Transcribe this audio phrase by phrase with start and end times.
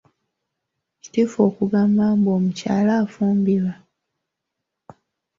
[1.01, 3.73] Kituufu okugamba mbu omukyala afumbirwa?